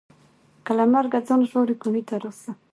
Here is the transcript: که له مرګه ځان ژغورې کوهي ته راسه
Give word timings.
که 0.65 0.71
له 0.77 0.85
مرګه 0.93 1.19
ځان 1.27 1.41
ژغورې 1.49 1.75
کوهي 1.81 2.03
ته 2.09 2.15
راسه 2.23 2.51